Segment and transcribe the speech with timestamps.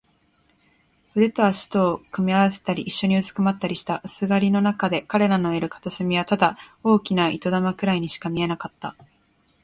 [1.13, 4.01] 腕と脚とを組み合わせたり、いっしょにうずくまったりした。
[4.03, 8.95] 薄暗がりのなかで、彼らのいる片隅はただ大きな糸玉ぐらいにしか見えなかった。